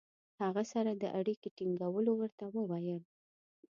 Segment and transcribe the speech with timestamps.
[0.41, 3.01] هغه سره د اړیکې ټینګولو ورته وویل.